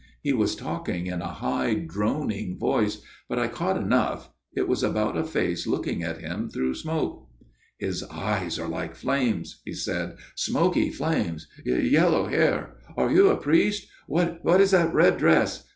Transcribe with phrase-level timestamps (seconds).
[0.23, 4.31] He was talking in a high droning voice, but I caught enough.
[4.51, 7.27] It was about a face looking at him through smoke.
[7.55, 13.27] * His eyes are like flames,' he said, * smoky flames yellow hair Are you
[13.29, 13.87] a priest?...
[14.07, 15.67] What is that red dress